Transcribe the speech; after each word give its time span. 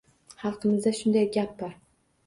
Xalqimizda 0.43 0.95
shunday 1.03 1.31
gap 1.39 1.57
bor. 1.65 1.81